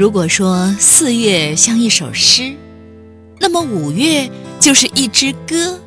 [0.00, 2.56] 如果说四月像一首诗，
[3.38, 5.78] 那么五月就是一支歌。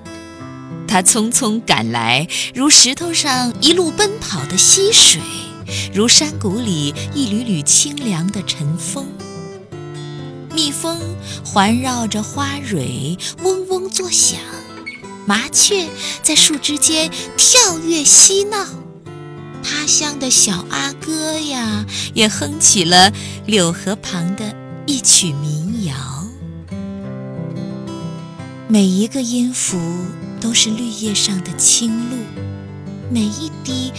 [0.87, 5.19] 它匆匆赶来，如石头上一路奔跑的溪水，
[5.91, 9.07] 如山谷里一缕缕清凉的晨风。
[10.53, 10.99] 蜜蜂
[11.43, 14.39] 环绕着花蕊嗡嗡作响，
[15.25, 15.87] 麻雀
[16.21, 18.63] 在树枝间跳跃嬉闹，
[19.63, 23.11] 他乡的小阿哥呀，也哼起了
[23.45, 25.95] 柳河旁的一曲民谣。
[28.67, 29.79] 每一个音符
[30.41, 32.17] 都是绿叶上的清露，
[33.09, 33.91] 每一滴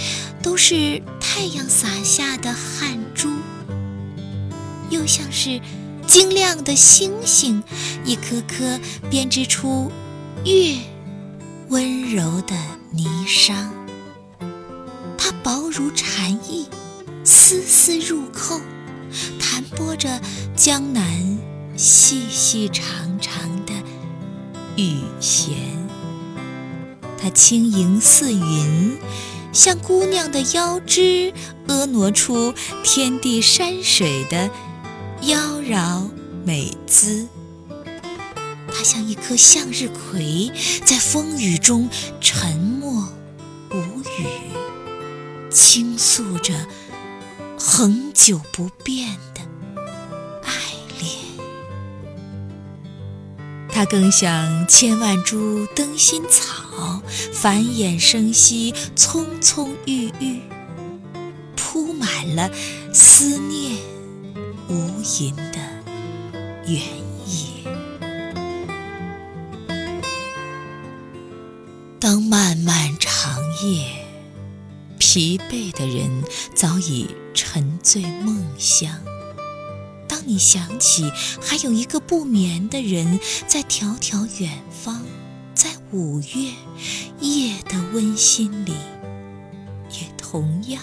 [0.43, 3.31] 都是太阳洒下的汗珠，
[4.91, 5.61] 又像是。
[6.07, 7.63] 晶亮的星星，
[8.05, 9.91] 一颗颗编织出
[10.45, 10.77] 月
[11.71, 12.55] 温柔的
[12.95, 13.71] 霓裳。
[15.45, 16.67] 薄如蝉翼，
[17.23, 18.59] 丝丝入扣，
[19.39, 20.19] 弹拨着
[20.57, 21.39] 江南
[21.77, 23.75] 细细长长的
[24.77, 25.55] 羽弦。
[27.21, 28.97] 它轻盈似云，
[29.53, 31.35] 像姑娘的腰肢，
[31.69, 34.51] 婀娜出天地山水的。
[35.21, 36.09] 妖娆
[36.45, 37.27] 美姿，
[38.69, 40.51] 它像一颗向日葵，
[40.85, 41.89] 在风雨中
[42.21, 42.74] 沉默，
[45.55, 46.53] 倾诉着
[47.57, 49.41] 恒久不变的
[50.43, 50.51] 爱
[50.99, 51.09] 恋。
[53.69, 57.01] 它更像千万株灯芯草，
[57.33, 60.41] 繁衍生息，葱葱郁郁，
[61.55, 62.51] 铺满了
[62.93, 63.79] 思念。
[64.69, 65.59] 无垠的
[66.67, 66.81] 原
[67.27, 67.63] 野。
[72.01, 74.04] 当漫漫长夜，
[75.15, 76.25] 疲惫的人
[76.57, 78.91] 早已沉醉梦乡。
[80.09, 81.09] 当你想起
[81.41, 85.05] 还有一个不眠的人，在迢迢远方，
[85.55, 86.51] 在五月
[87.21, 88.73] 夜的温馨里，
[89.93, 90.83] 也同样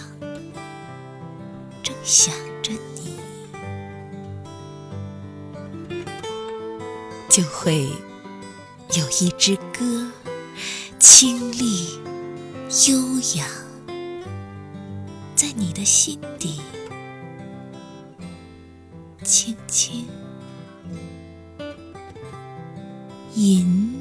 [1.82, 3.18] 正想着你。
[7.28, 7.86] 就会
[8.94, 10.10] 有一支歌，
[10.98, 11.98] 清丽
[12.88, 12.98] 悠
[13.36, 13.46] 扬，
[15.42, 16.60] 在你的心底
[19.24, 20.06] 轻轻
[23.34, 23.91] 吟。